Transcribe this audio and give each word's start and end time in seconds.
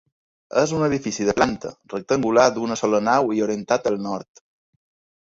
És 0.61 0.71
un 0.77 0.85
edifici 0.85 1.27
de 1.27 1.35
planta 1.41 1.75
rectangular 1.95 2.49
d'una 2.57 2.81
sola 2.85 3.05
nau 3.13 3.33
i 3.39 3.47
orientat 3.51 3.93
al 3.95 4.05
nord. 4.11 4.47